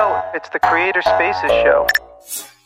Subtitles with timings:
[0.00, 1.86] note, it's the Creator Spaces show.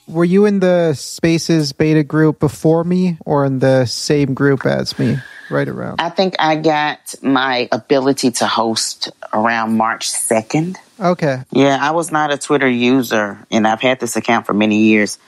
[0.06, 4.98] Were you in the Spaces beta group before me or in the same group as
[4.98, 5.18] me?
[5.50, 6.00] Right around.
[6.00, 10.76] I think I got my ability to host around March 2nd.
[10.98, 11.42] Okay.
[11.50, 15.19] Yeah, I was not a Twitter user, and I've had this account for many years,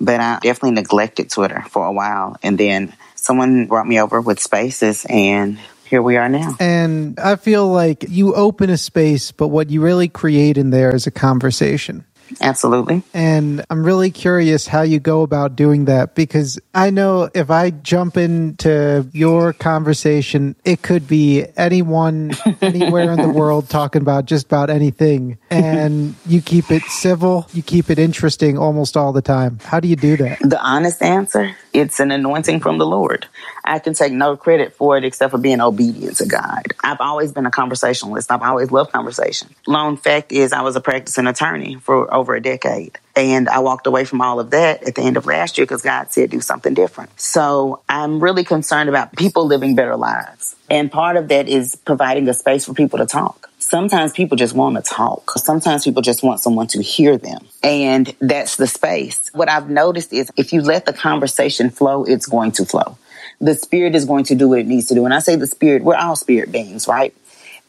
[0.00, 2.36] but I definitely neglected Twitter for a while.
[2.42, 5.58] And then someone brought me over with Spaces, and
[5.90, 6.54] here we are now.
[6.60, 10.94] And I feel like you open a space, but what you really create in there
[10.94, 12.04] is a conversation.
[12.40, 13.02] Absolutely.
[13.12, 17.70] And I'm really curious how you go about doing that because I know if I
[17.70, 22.32] jump into your conversation, it could be anyone,
[22.62, 25.38] anywhere in the world talking about just about anything.
[25.50, 29.58] And you keep it civil, you keep it interesting almost all the time.
[29.64, 30.38] How do you do that?
[30.40, 33.26] The honest answer it's an anointing from the Lord.
[33.64, 36.64] I can take no credit for it except for being obedient to God.
[36.82, 38.30] I've always been a conversationalist.
[38.30, 39.54] I've always loved conversation.
[39.66, 42.98] Lone fact is I was a practicing attorney for over a decade.
[43.16, 45.82] And I walked away from all of that at the end of last year because
[45.82, 47.20] God said do something different.
[47.20, 50.56] So I'm really concerned about people living better lives.
[50.70, 53.49] And part of that is providing a space for people to talk.
[53.70, 55.30] Sometimes people just want to talk.
[55.38, 57.46] Sometimes people just want someone to hear them.
[57.62, 59.30] And that's the space.
[59.32, 62.98] What I've noticed is if you let the conversation flow, it's going to flow.
[63.40, 65.04] The spirit is going to do what it needs to do.
[65.04, 67.14] And I say the spirit, we're all spirit beings, right?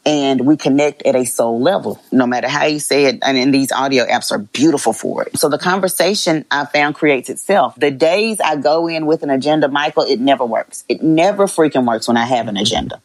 [0.04, 3.20] and we connect at a soul level, no matter how you say it.
[3.22, 5.38] And, these audio apps are beautiful for it.
[5.38, 7.74] So the conversation I found creates itself.
[7.76, 10.84] The days I go in with an agenda, Michael, it never works.
[10.88, 13.00] It never freaking works when I have an agenda.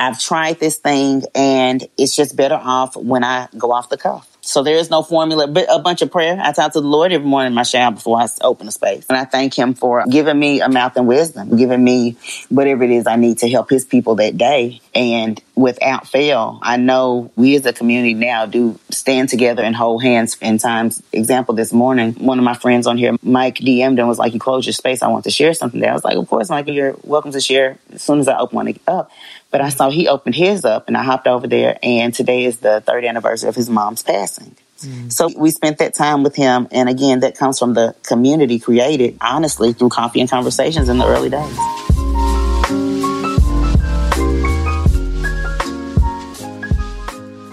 [0.00, 4.26] I've tried this thing and it's just better off when I go off the cuff.
[4.40, 6.40] So there is no formula, but a bunch of prayer.
[6.42, 9.04] I talk to the Lord every morning in my shower before I open the space.
[9.10, 12.16] And I thank him for giving me a mouth and wisdom, giving me
[12.48, 14.80] whatever it is I need to help his people that day.
[14.94, 20.02] And without fail, I know we as a community now do stand together and hold
[20.02, 21.02] hands in times.
[21.12, 24.40] Example, this morning, one of my friends on here, Mike DM'd and was like, you
[24.40, 25.02] close your space.
[25.02, 25.90] I want to share something there.
[25.90, 28.56] I was like, of course, Mike, you're welcome to share as soon as I open
[28.56, 29.10] one up.
[29.50, 32.58] But I saw he opened his up and I hopped over there and today is
[32.58, 34.56] the third anniversary of his mom's passing.
[34.80, 35.12] Mm.
[35.12, 36.68] So we spent that time with him.
[36.70, 41.06] And again, that comes from the community created honestly through coffee and conversations in the
[41.06, 41.89] early days.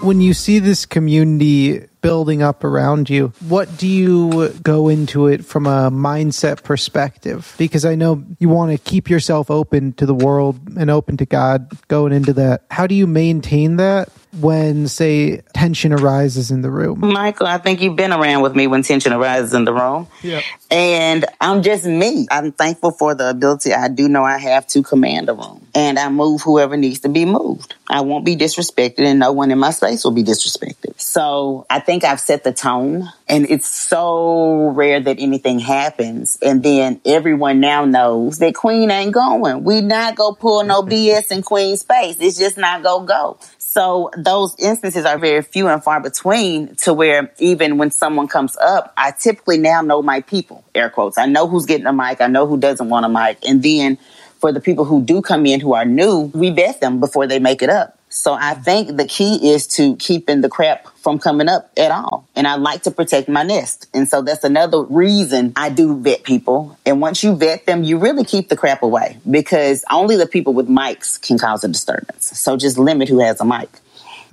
[0.00, 3.32] When you see this community building up around you.
[3.48, 7.54] What do you go into it from a mindset perspective?
[7.58, 11.26] Because I know you want to keep yourself open to the world and open to
[11.26, 12.64] God going into that.
[12.70, 14.10] How do you maintain that
[14.40, 17.00] when, say, tension arises in the room?
[17.00, 20.06] Michael, I think you've been around with me when tension arises in the room.
[20.22, 20.42] Yeah.
[20.70, 22.26] And I'm just me.
[22.30, 25.66] I'm thankful for the ability I do know I have to command a room.
[25.78, 27.76] And I move whoever needs to be moved.
[27.88, 31.00] I won't be disrespected, and no one in my space will be disrespected.
[31.00, 36.38] So I think I've set the tone and it's so rare that anything happens.
[36.42, 39.64] And then everyone now knows that Queen ain't going.
[39.64, 42.16] We not go pull no BS in Queen space.
[42.18, 43.38] It's just not go go.
[43.58, 48.56] So those instances are very few and far between to where even when someone comes
[48.56, 51.18] up, I typically now know my people, air quotes.
[51.18, 52.20] I know who's getting a mic.
[52.20, 53.38] I know who doesn't want a mic.
[53.46, 53.98] And then
[54.38, 57.38] for the people who do come in who are new, we vet them before they
[57.38, 57.98] make it up.
[58.08, 58.62] So I mm-hmm.
[58.62, 62.26] think the key is to keeping the crap from coming up at all.
[62.34, 63.86] And I like to protect my nest.
[63.92, 66.78] And so that's another reason I do vet people.
[66.86, 70.54] And once you vet them, you really keep the crap away because only the people
[70.54, 72.38] with mics can cause a disturbance.
[72.38, 73.68] So just limit who has a mic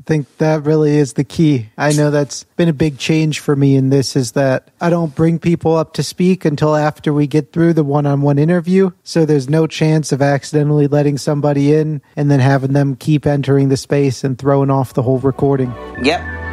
[0.05, 1.69] think that really is the key.
[1.77, 5.15] I know that's been a big change for me in this is that I don't
[5.15, 8.91] bring people up to speak until after we get through the one on one interview.
[9.03, 13.69] So there's no chance of accidentally letting somebody in and then having them keep entering
[13.69, 15.73] the space and throwing off the whole recording.
[16.01, 16.44] Yep.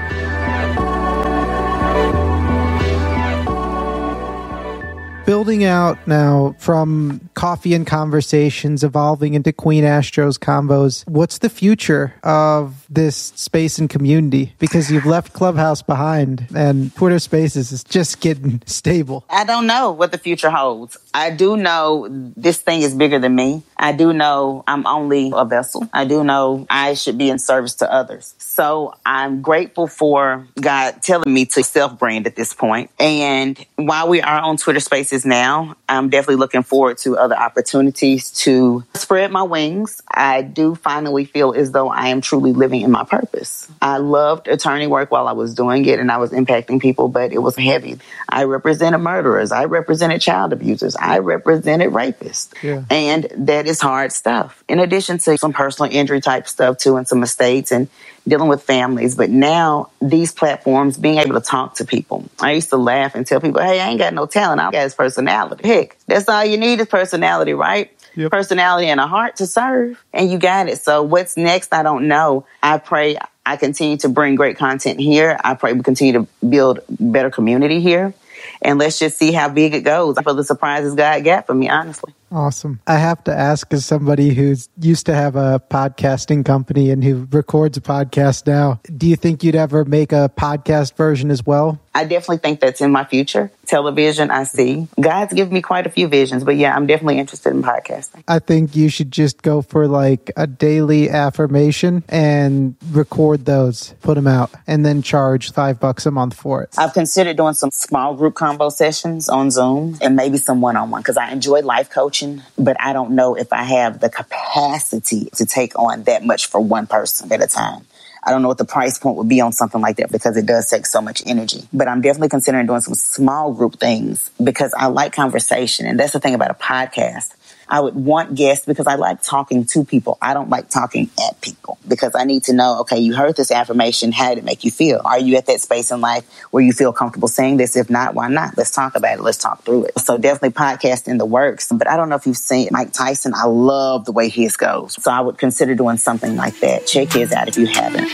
[5.42, 11.04] Building out now from coffee and conversations evolving into Queen Astros combos.
[11.08, 14.54] What's the future of this space and community?
[14.60, 19.24] Because you've left Clubhouse behind and Twitter Spaces is just getting stable.
[19.28, 20.97] I don't know what the future holds.
[21.12, 22.06] I do know
[22.36, 23.65] this thing is bigger than me.
[23.77, 25.88] I do know I'm only a vessel.
[25.92, 28.34] I do know I should be in service to others.
[28.38, 32.91] So I'm grateful for God telling me to self brand at this point.
[33.00, 38.31] And while we are on Twitter Spaces now, I'm definitely looking forward to other opportunities
[38.43, 40.01] to spread my wings.
[40.11, 43.71] I do finally feel as though I am truly living in my purpose.
[43.81, 47.33] I loved attorney work while I was doing it and I was impacting people, but
[47.33, 47.99] it was heavy.
[48.29, 49.53] I represented murderers.
[49.53, 50.97] I represented child abusers.
[50.97, 52.53] I represented rapists.
[52.63, 52.84] Yeah.
[52.91, 54.63] And that is hard stuff.
[54.69, 57.89] In addition to some personal injury type stuff too and some mistakes and
[58.27, 59.15] dealing with families.
[59.15, 62.24] But now these platforms, being able to talk to people.
[62.41, 64.60] I used to laugh and tell people, hey, I ain't got no talent.
[64.60, 65.66] I got his personality.
[65.66, 67.91] Heck, that's all you need is personality, right?
[68.15, 68.30] Yep.
[68.30, 70.03] Personality and a heart to serve.
[70.13, 70.80] And you got it.
[70.80, 71.72] So what's next?
[71.72, 72.47] I don't know.
[72.63, 75.39] I pray I continue to bring great content here.
[75.42, 78.15] I pray we continue to build better community here.
[78.60, 81.69] And let's just see how big it goes for the surprises God got for me,
[81.69, 82.13] honestly.
[82.33, 82.81] Awesome.
[82.87, 87.29] I have to ask, as somebody who's used to have a podcasting company and who
[87.31, 91.79] records a podcast now, do you think you'd ever make a podcast version as well?
[91.94, 93.50] I definitely think that's in my future.
[93.66, 94.89] Television, I see.
[95.00, 98.24] God's given me quite a few visions, but yeah, I'm definitely interested in podcasting.
[98.27, 104.15] I think you should just go for like a daily affirmation and record those, put
[104.15, 106.74] them out, and then charge five bucks a month for it.
[106.78, 110.91] I've considered doing some small group combo sessions on Zoom and maybe some one on
[110.91, 115.28] one because I enjoy life coaching, but I don't know if I have the capacity
[115.36, 117.84] to take on that much for one person at a time.
[118.24, 120.47] I don't know what the price point would be on something like that because it
[120.47, 121.63] does take so much energy.
[121.72, 125.86] But I'm definitely considering doing some small group things because I like conversation.
[125.86, 127.34] And that's the thing about a podcast.
[127.72, 130.19] I would want guests because I like talking to people.
[130.21, 133.51] I don't like talking at people because I need to know, okay, you heard this
[133.51, 134.13] affirmation.
[134.13, 135.01] How did it make you feel?
[135.07, 137.74] Are you at that space in life where you feel comfortable saying this?
[137.74, 138.59] If not, why not?
[138.59, 139.22] Let's talk about it.
[139.22, 139.98] Let's talk through it.
[140.01, 141.72] So definitely podcast in the works.
[141.72, 143.33] But I don't know if you've seen Mike Tyson.
[143.34, 145.03] I love the way his goes.
[145.03, 146.86] So I would consider doing something like that.
[146.86, 148.10] Check his out if you haven't.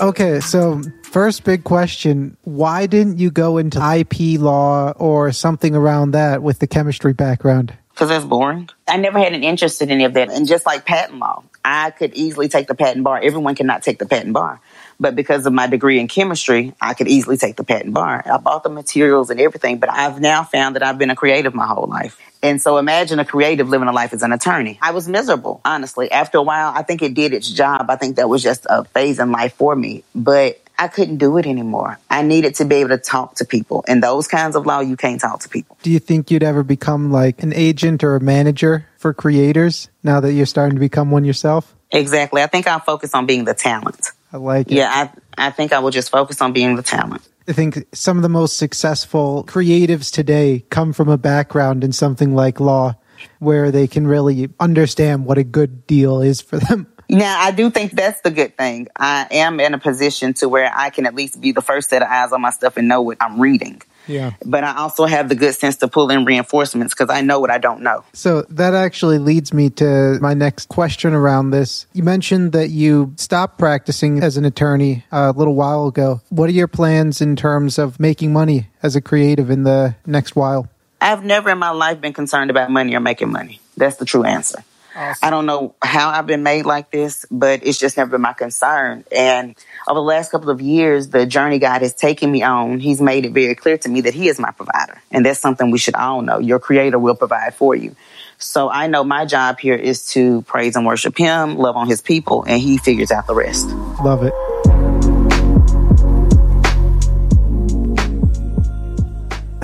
[0.00, 6.10] Okay, so first big question why didn't you go into IP law or something around
[6.10, 7.72] that with the chemistry background?
[7.90, 8.68] Because that's boring.
[8.86, 10.30] I never had an interest in any of that.
[10.30, 13.20] And just like patent law, I could easily take the patent bar.
[13.22, 14.60] Everyone cannot take the patent bar.
[14.98, 18.22] But because of my degree in chemistry, I could easily take the patent bar.
[18.26, 21.54] I bought the materials and everything, but I've now found that I've been a creative
[21.54, 22.18] my whole life.
[22.42, 24.78] And so imagine a creative living a life as an attorney.
[24.80, 26.10] I was miserable, honestly.
[26.10, 27.86] After a while, I think it did its job.
[27.88, 30.04] I think that was just a phase in life for me.
[30.14, 31.98] But I couldn't do it anymore.
[32.10, 33.84] I needed to be able to talk to people.
[33.88, 35.78] And those kinds of law, you can't talk to people.
[35.82, 40.20] Do you think you'd ever become like an agent or a manager for creators now
[40.20, 41.74] that you're starting to become one yourself?
[41.90, 42.42] Exactly.
[42.42, 44.10] I think I'll focus on being the talent.
[44.32, 44.74] I like it.
[44.74, 47.26] Yeah, I, I think I will just focus on being the talent.
[47.48, 52.34] I think some of the most successful creatives today come from a background in something
[52.34, 52.96] like law
[53.38, 56.86] where they can really understand what a good deal is for them.
[57.08, 58.88] Now, I do think that's the good thing.
[58.96, 62.02] I am in a position to where I can at least be the first set
[62.02, 63.80] of eyes on my stuff and know what I'm reading.
[64.08, 64.32] Yeah.
[64.44, 67.50] But I also have the good sense to pull in reinforcements because I know what
[67.50, 68.04] I don't know.
[68.12, 71.86] So that actually leads me to my next question around this.
[71.92, 76.20] You mentioned that you stopped practicing as an attorney a little while ago.
[76.28, 80.36] What are your plans in terms of making money as a creative in the next
[80.36, 80.68] while?
[81.00, 83.60] I've never in my life been concerned about money or making money.
[83.76, 84.64] That's the true answer.
[84.96, 85.26] Awesome.
[85.26, 88.32] I don't know how I've been made like this, but it's just never been my
[88.32, 89.04] concern.
[89.12, 89.54] And
[89.86, 93.26] over the last couple of years, the journey God has taken me on, He's made
[93.26, 95.00] it very clear to me that He is my provider.
[95.10, 96.38] And that's something we should all know.
[96.38, 97.94] Your Creator will provide for you.
[98.38, 102.00] So I know my job here is to praise and worship Him, love on His
[102.00, 103.68] people, and He figures out the rest.
[104.02, 104.32] Love it.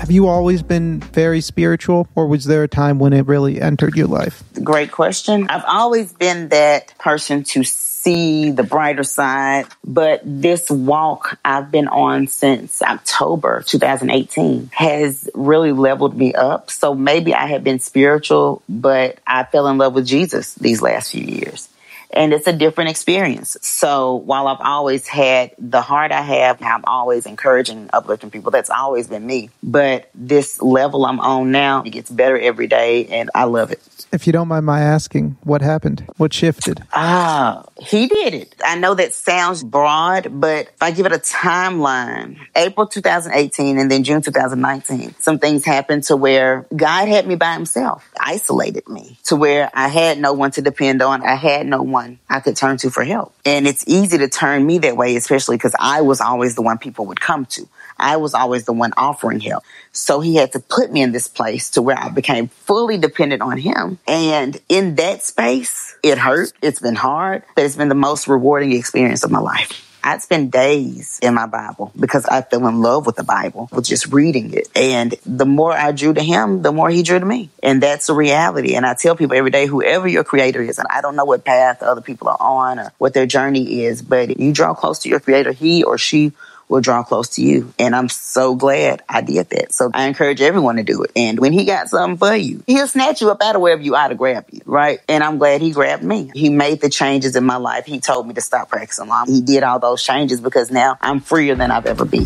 [0.03, 3.95] Have you always been very spiritual, or was there a time when it really entered
[3.95, 4.43] your life?
[4.61, 5.47] Great question.
[5.47, 11.87] I've always been that person to see the brighter side, but this walk I've been
[11.87, 16.69] on since October 2018 has really leveled me up.
[16.69, 21.11] So maybe I have been spiritual, but I fell in love with Jesus these last
[21.11, 21.69] few years
[22.13, 23.57] and it's a different experience.
[23.61, 28.51] So while I've always had the heart I have, I'm always encouraging, uplifting people.
[28.51, 29.49] That's always been me.
[29.61, 33.81] But this level I'm on now, it gets better every day, and I love it.
[34.13, 36.05] If you don't mind my asking, what happened?
[36.17, 36.83] What shifted?
[36.93, 38.53] Ah, he did it.
[38.63, 43.89] I know that sounds broad, but if I give it a timeline, April 2018 and
[43.89, 49.17] then June 2019, some things happened to where God had me by himself, isolated me
[49.25, 51.23] to where I had no one to depend on.
[51.23, 53.33] I had no one I could turn to for help.
[53.45, 56.77] And it's easy to turn me that way, especially because I was always the one
[56.77, 57.67] people would come to.
[57.97, 59.63] I was always the one offering help.
[59.91, 63.41] So he had to put me in this place to where I became fully dependent
[63.41, 63.99] on him.
[64.07, 66.53] And in that space, it hurt.
[66.61, 69.89] It's been hard, but it's been the most rewarding experience of my life.
[70.03, 73.85] I'd spend days in my Bible because I fell in love with the Bible, with
[73.85, 74.67] just reading it.
[74.75, 77.49] And the more I drew to him, the more he drew to me.
[77.61, 78.75] And that's the reality.
[78.75, 81.45] And I tell people every day, whoever your creator is, and I don't know what
[81.45, 85.09] path other people are on or what their journey is, but you draw close to
[85.09, 86.33] your creator, he or she
[86.69, 87.73] will draw close to you.
[87.77, 89.73] And I'm so glad I did that.
[89.73, 91.11] So I encourage everyone to do it.
[91.15, 93.95] And when he got something for you, he'll snatch you up out of wherever you
[93.95, 94.99] are to grab you, right?
[95.07, 96.31] And I'm glad he grabbed me.
[96.33, 97.85] He made the changes in my life.
[97.85, 99.25] He told me to stop practicing law.
[99.25, 102.25] He did all those changes because now I'm freer than I've ever been.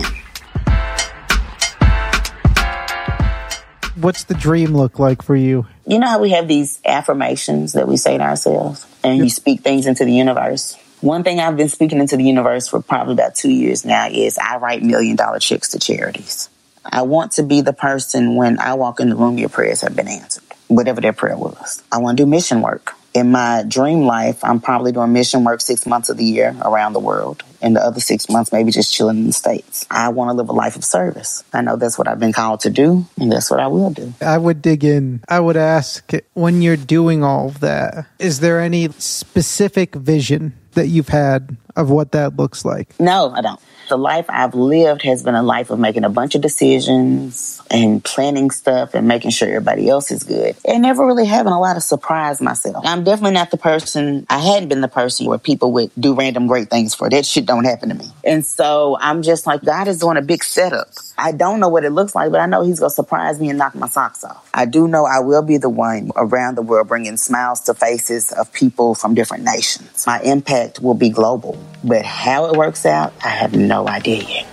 [3.95, 5.65] What's the dream look like for you?
[5.87, 9.61] You know how we have these affirmations that we say to ourselves and you speak
[9.61, 10.77] things into the universe?
[11.01, 14.37] One thing I've been speaking into the universe for probably about two years now is
[14.37, 16.49] I write million dollar checks to charities.
[16.83, 19.95] I want to be the person when I walk in the room, your prayers have
[19.95, 21.83] been answered, whatever their prayer was.
[21.91, 25.61] I want to do mission work in my dream life, I'm probably doing mission work
[25.61, 27.41] six months of the year around the world.
[27.59, 29.87] And the other six months, maybe just chilling in the States.
[29.89, 31.43] I want to live a life of service.
[31.51, 34.13] I know that's what I've been called to do, and that's what I will do.
[34.21, 35.21] I would dig in.
[35.27, 40.87] I would ask when you're doing all of that, is there any specific vision that
[40.87, 42.99] you've had of what that looks like?
[42.99, 43.59] No, I don't.
[43.89, 48.03] The life I've lived has been a life of making a bunch of decisions and
[48.03, 51.77] planning stuff and making sure everybody else is good and never really having a lot
[51.77, 52.85] of surprise myself.
[52.85, 56.47] I'm definitely not the person, I hadn't been the person where people would do random
[56.47, 57.09] great things for.
[57.09, 58.07] That shit don't happen to me.
[58.25, 60.89] And so I'm just like, God is doing a big setup.
[61.19, 63.49] I don't know what it looks like, but I know He's going to surprise me
[63.49, 64.47] and knock my socks off.
[64.53, 68.31] I do know I will be the one around the world bringing smiles to faces
[68.31, 70.05] of people from different nations.
[70.05, 74.45] My impact will be global, but how it works out, I have no idea yet.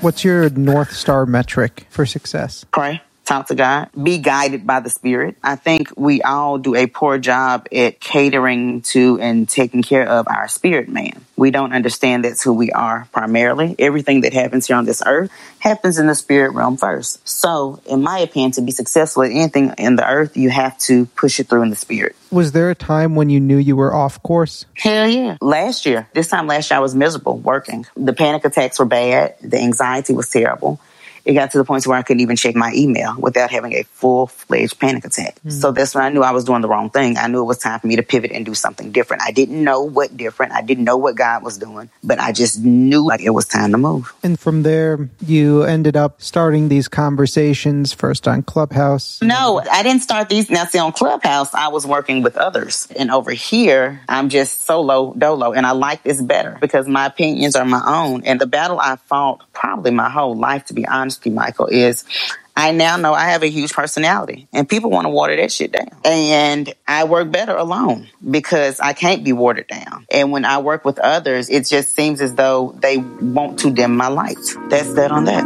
[0.00, 2.64] What's your North Star metric for success?
[2.72, 5.36] Pray talk to God, be guided by the Spirit.
[5.42, 10.28] I think we all do a poor job at catering to and taking care of
[10.28, 11.24] our spirit man.
[11.36, 13.74] We don't understand that's who we are primarily.
[13.78, 17.26] Everything that happens here on this earth happens in the spirit realm first.
[17.28, 21.06] So, in my opinion, to be successful at anything in the earth, you have to
[21.06, 22.16] push it through in the spirit.
[22.30, 24.64] Was there a time when you knew you were off course?
[24.74, 25.36] Hell yeah.
[25.40, 27.86] Last year, this time last year, I was miserable working.
[27.96, 29.36] The panic attacks were bad.
[29.40, 30.80] The anxiety was terrible
[31.26, 33.82] it got to the point where I couldn't even check my email without having a
[33.82, 35.34] full fledged panic attack.
[35.40, 35.50] Mm-hmm.
[35.50, 37.18] So that's when I knew I was doing the wrong thing.
[37.18, 39.24] I knew it was time for me to pivot and do something different.
[39.24, 40.52] I didn't know what different.
[40.52, 43.72] I didn't know what God was doing, but I just knew like it was time
[43.72, 44.14] to move.
[44.22, 49.20] And from there, you ended up starting these conversations first on Clubhouse.
[49.20, 50.48] No, I didn't start these.
[50.48, 52.86] Now, see, on Clubhouse, I was working with others.
[52.96, 55.52] And over here, I'm just solo dolo.
[55.52, 58.22] And I like this better because my opinions are my own.
[58.24, 62.04] And the battle I fought probably my whole life, to be honest Michael, is
[62.56, 65.72] I now know I have a huge personality and people want to water that shit
[65.72, 65.90] down.
[66.04, 70.06] And I work better alone because I can't be watered down.
[70.10, 73.96] And when I work with others, it just seems as though they want to dim
[73.96, 74.38] my light.
[74.68, 75.44] That's that on that.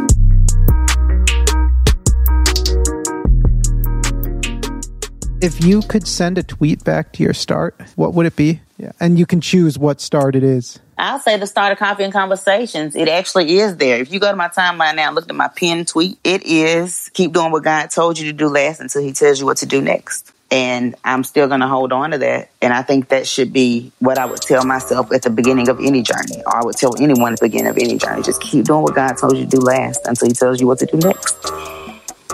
[5.41, 8.61] If you could send a tweet back to your start, what would it be?
[8.77, 8.91] Yeah.
[8.99, 10.79] And you can choose what start it is.
[11.01, 12.95] I'll say the start of Coffee and Conversations.
[12.95, 13.99] It actually is there.
[13.99, 17.33] If you go to my timeline now look at my pinned tweet, it is keep
[17.33, 19.81] doing what God told you to do last until he tells you what to do
[19.81, 20.31] next.
[20.51, 22.51] And I'm still going to hold on to that.
[22.61, 25.79] And I think that should be what I would tell myself at the beginning of
[25.79, 28.21] any journey, or I would tell anyone at the beginning of any journey.
[28.21, 30.77] Just keep doing what God told you to do last until he tells you what
[30.79, 31.35] to do next.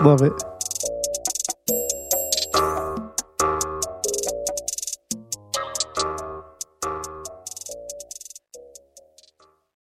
[0.02, 0.47] Love it.